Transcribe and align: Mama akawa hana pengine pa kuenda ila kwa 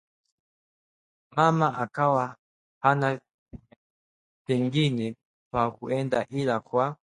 Mama 1.35 1.67
akawa 1.83 2.25
hana 2.83 3.09
pengine 4.45 5.15
pa 5.51 5.63
kuenda 5.71 6.19
ila 6.39 6.55
kwa 6.59 6.85